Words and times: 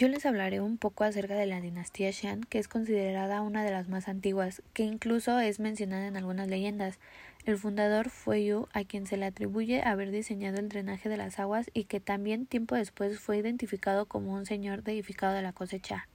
Yo 0.00 0.08
les 0.08 0.24
hablaré 0.24 0.62
un 0.62 0.78
poco 0.78 1.04
acerca 1.04 1.34
de 1.34 1.44
la 1.44 1.60
dinastía 1.60 2.10
Xian, 2.10 2.44
que 2.44 2.58
es 2.58 2.68
considerada 2.68 3.42
una 3.42 3.62
de 3.62 3.70
las 3.70 3.90
más 3.90 4.08
antiguas, 4.08 4.62
que 4.72 4.82
incluso 4.82 5.38
es 5.38 5.60
mencionada 5.60 6.06
en 6.06 6.16
algunas 6.16 6.48
leyendas. 6.48 6.98
El 7.44 7.58
fundador 7.58 8.08
fue 8.08 8.46
Yu, 8.46 8.66
a 8.72 8.84
quien 8.84 9.06
se 9.06 9.18
le 9.18 9.26
atribuye 9.26 9.82
haber 9.82 10.10
diseñado 10.10 10.58
el 10.58 10.70
drenaje 10.70 11.10
de 11.10 11.18
las 11.18 11.38
aguas 11.38 11.70
y 11.74 11.84
que 11.84 12.00
también 12.00 12.46
tiempo 12.46 12.76
después 12.76 13.20
fue 13.20 13.36
identificado 13.36 14.06
como 14.06 14.32
un 14.32 14.46
señor 14.46 14.84
deificado 14.84 15.34
de 15.34 15.42
la 15.42 15.52
cosecha. 15.52 16.08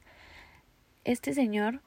Este 1.03 1.35
señor, 1.35 1.81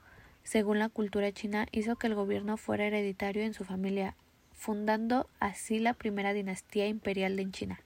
según 0.45 0.79
la 0.79 0.91
cultura 0.91 1.33
china, 1.33 1.67
hizo 1.73 1.97
que 1.97 2.07
el 2.07 2.15
gobierno 2.15 2.59
fuera 2.59 2.87
hereditario 2.87 3.43
en 3.43 3.55
su 3.55 3.65
familia, 3.65 4.15
fundando 4.53 5.29
así 5.41 5.81
la 5.81 5.95
primera 5.95 6.33
dinastía 6.33 6.87
imperial 6.87 7.35
de 7.35 7.51
China. 7.51 7.81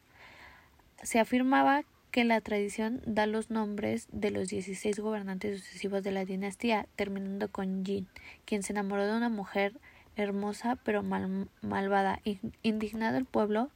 Se 1.03 1.19
afirmaba 1.19 1.85
que 2.13 2.25
la 2.25 2.43
tradición 2.43 3.01
da 3.07 3.27
los 3.27 3.51
nombres 3.51 4.07
de 4.13 4.31
los 4.31 4.49
16 4.49 5.01
gobernantes 5.01 5.61
sucesivos 5.61 6.05
de 6.05 6.13
la 6.13 6.27
dinastía, 6.27 6.87
terminando 6.95 7.51
con 7.51 7.85
Jin, 7.87 8.07
quien 8.45 8.63
se 8.63 8.75
enamoró 8.75 9.07
de 9.07 9.17
una 9.17 9.31
mujer 9.31 9.81
hermosa 10.15 10.77
pero 10.85 11.03
malvada. 11.03 12.21
Indignado 12.63 13.17
el 13.17 13.25
pueblo, 13.25 13.71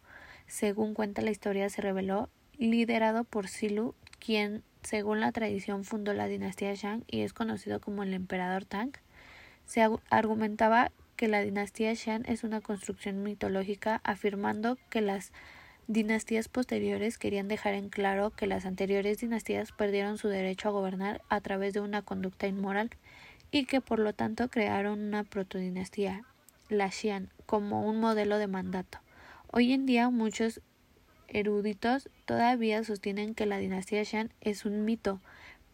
según 0.47 0.93
cuenta 0.93 1.23
la 1.23 1.31
historia, 1.31 1.71
se 1.71 1.81
rebeló, 1.81 2.29
liderado 2.59 3.25
por 3.25 3.49
Silu, 3.49 3.95
quien, 4.19 4.63
según 4.83 5.21
la 5.21 5.33
tradición, 5.33 5.85
fundó 5.85 6.13
la 6.13 6.29
dinastía 6.29 6.75
Shang 6.75 7.05
y 7.07 7.23
es 7.23 7.33
conocido 7.33 7.81
como 7.81 8.03
el 8.03 8.13
emperador 8.13 8.67
Tang. 8.67 8.93
Se 9.65 9.81
argumentaba 10.11 10.93
que 11.17 11.29
la 11.29 11.41
dinastía 11.41 11.95
Shang 11.95 12.25
es 12.27 12.45
una 12.45 12.61
construcción 12.61 13.23
mitológica, 13.23 14.03
afirmando 14.05 14.77
que 14.91 15.01
las 15.01 15.33
Dinastías 15.89 16.49
posteriores 16.49 17.17
querían 17.17 17.47
dejar 17.47 17.75
en 17.75 17.91
claro 17.91 18.31
que 18.31 18.49
las 18.49 18.67
anteriores 18.67 19.19
dinastías 19.19 19.71
perdieron 19.71 20.19
su 20.19 20.27
derecho 20.27 20.69
a 20.69 20.73
gobernar 20.73 21.23
a 21.29 21.41
través 21.41 21.75
de 21.75 21.81
una 21.81 22.03
conducta 22.03 22.49
inmoral 22.49 22.91
y 23.53 23.67
que 23.67 23.81
por 23.81 24.01
lo 24.01 24.13
tanto 24.13 24.49
crearon 24.49 24.99
una 24.99 25.23
protodinastía, 25.23 26.25
la 26.69 26.91
Xian, 26.91 27.31
como 27.47 27.87
un 27.89 28.01
modelo 28.01 28.39
de 28.39 28.49
mandato. 28.49 28.99
Hoy 29.53 29.73
en 29.73 29.87
día 29.87 30.11
muchos 30.11 30.61
eruditos 31.29 32.11
todavía 32.25 32.83
sostienen 32.83 33.37
que 33.37 33.47
la 33.47 33.59
dinastía 33.59 34.05
Xian 34.05 34.33
es 34.41 34.65
un 34.65 34.85
mito, 34.85 35.21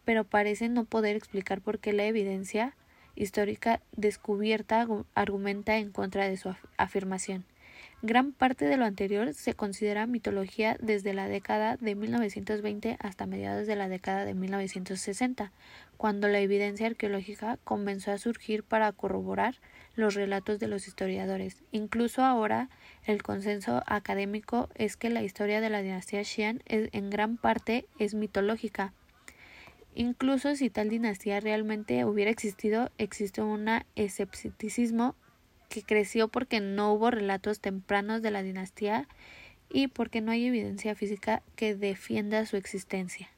pero 0.05 0.25
parecen 0.25 0.75
no 0.75 0.85
poder 0.85 1.15
explicar 1.15 1.59
por 1.59 1.79
qué 1.79 1.91
la 1.91 2.05
evidencia 2.05 2.75
histórica 3.15 3.81
descubierta 3.93 4.87
argumenta 5.15 5.77
en 5.77 5.91
contra 5.91 6.29
de 6.29 6.37
su 6.37 6.55
afirmación. 6.77 7.45
Gran 8.05 8.33
parte 8.33 8.65
de 8.65 8.75
lo 8.75 8.83
anterior 8.83 9.33
se 9.33 9.53
considera 9.53 10.07
mitología 10.07 10.75
desde 10.81 11.13
la 11.13 11.29
década 11.29 11.77
de 11.77 11.95
1920 11.95 12.97
hasta 12.99 13.25
mediados 13.25 13.65
de 13.65 13.77
la 13.77 13.87
década 13.87 14.25
de 14.25 14.33
1960, 14.33 15.53
cuando 15.95 16.27
la 16.27 16.41
evidencia 16.41 16.85
arqueológica 16.85 17.59
comenzó 17.63 18.11
a 18.11 18.17
surgir 18.17 18.63
para 18.63 18.91
corroborar 18.91 19.55
los 19.95 20.15
relatos 20.15 20.59
de 20.59 20.67
los 20.67 20.85
historiadores. 20.85 21.63
Incluso 21.71 22.25
ahora 22.25 22.67
el 23.05 23.23
consenso 23.23 23.81
académico 23.85 24.67
es 24.75 24.97
que 24.97 25.09
la 25.09 25.23
historia 25.23 25.61
de 25.61 25.69
la 25.69 25.81
dinastía 25.81 26.25
Xian 26.25 26.61
en 26.65 27.09
gran 27.09 27.37
parte 27.37 27.85
es 27.99 28.15
mitológica. 28.15 28.91
Incluso 29.95 30.57
si 30.57 30.69
tal 30.69 30.89
dinastía 30.89 31.39
realmente 31.39 32.03
hubiera 32.03 32.31
existido, 32.31 32.91
existe 32.97 33.41
un 33.41 33.69
escepticismo 33.95 35.15
que 35.73 35.81
creció 35.81 36.27
porque 36.27 36.59
no 36.59 36.93
hubo 36.93 37.09
relatos 37.09 37.59
tempranos 37.59 38.21
de 38.21 38.29
la 38.29 38.43
dinastía 38.43 39.07
y 39.71 39.87
porque 39.87 40.21
no 40.21 40.31
hay 40.31 40.45
evidencia 40.45 40.93
física 40.93 41.41
que 41.55 41.73
defienda 41.73 42.45
su 42.45 42.57
existencia. 42.57 43.32